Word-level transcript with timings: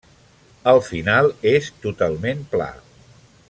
El 0.71 0.79
final 0.85 1.29
és 1.51 1.69
totalment 1.85 2.43
pla. 2.55 2.73